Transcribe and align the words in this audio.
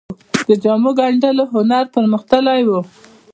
د 0.47 0.49
جامو 0.63 0.91
ګنډلو 0.99 1.43
هنر 1.53 1.83
پرمختللی 1.95 2.61
و 2.65 2.69